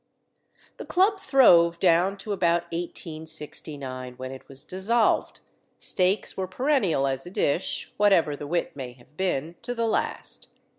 [0.77, 5.41] The club throve down to about 1869, when it was dissolved;
[5.77, 10.49] steaks were perennial as a dish, whatever the wit may have been, to the last.